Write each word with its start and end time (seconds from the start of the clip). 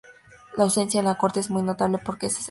La 0.57 0.63
ausencia 0.63 0.99
de 0.99 1.07
la 1.07 1.15
corte 1.19 1.39
es 1.41 1.51
muy 1.51 1.61
notable 1.61 1.99
porque 1.99 2.25
es 2.25 2.31
excepcional. 2.33 2.39